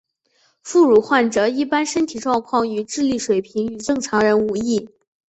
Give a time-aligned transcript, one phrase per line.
[0.63, 4.89] 副乳患者一般身体情况和智力水平与正常人无异。